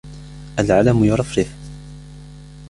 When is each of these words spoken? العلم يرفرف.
العلم 0.59 1.03
يرفرف. 1.03 1.53